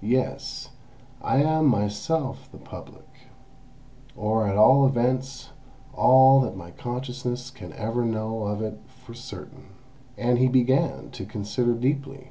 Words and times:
Yes, 0.00 0.68
I 1.20 1.38
am 1.42 1.66
myself 1.66 2.48
the 2.52 2.58
Public; 2.58 3.08
or 4.14 4.46
at 4.46 4.56
all 4.56 4.86
events 4.86 5.50
all 5.92 6.38
that 6.42 6.56
my 6.56 6.70
consciousness 6.70 7.50
can 7.50 7.72
ever 7.72 8.04
know 8.04 8.44
of 8.44 8.62
it 8.62 8.78
for 8.86 9.12
certain." 9.12 9.70
And 10.16 10.38
he 10.38 10.46
began 10.46 11.10
to 11.10 11.26
consider 11.26 11.74
deeply. 11.74 12.28